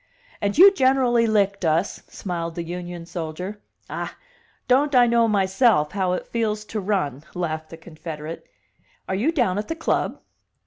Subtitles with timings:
[0.41, 3.61] "And you generally licked us," smiled the Union soldier.
[3.87, 4.15] "Ah!
[4.67, 8.47] don't I know myself how it feels to run!" laughed the Confederate.
[9.07, 10.19] "Are you down at the club?"